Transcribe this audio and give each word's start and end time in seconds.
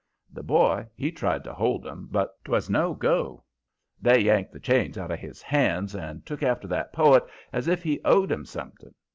The 0.33 0.41
boy, 0.41 0.87
he 0.95 1.11
tried 1.11 1.43
to 1.43 1.53
hold 1.53 1.85
'em, 1.85 2.07
but 2.09 2.43
'twas 2.43 2.71
no 2.71 2.95
go. 2.95 3.43
They 4.01 4.19
yanked 4.21 4.51
the 4.51 4.59
chains 4.59 4.97
out 4.97 5.11
of 5.11 5.19
his 5.19 5.43
hands 5.43 5.95
and 5.95 6.25
took 6.25 6.41
after 6.41 6.67
that 6.69 6.91
poet 6.91 7.23
as 7.53 7.67
if 7.67 7.83
he 7.83 8.01
owed 8.03 8.31
'em 8.31 8.45
something. 8.45 8.95